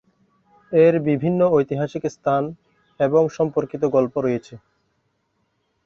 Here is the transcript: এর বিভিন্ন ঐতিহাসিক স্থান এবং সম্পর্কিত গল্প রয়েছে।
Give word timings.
এর 0.71 0.93
বিভিন্ন 1.09 1.39
ঐতিহাসিক 1.49 2.03
স্থান 2.07 2.43
এবং 2.99 3.23
সম্পর্কিত 3.37 3.83
গল্প 3.95 4.13
রয়েছে। 4.17 4.53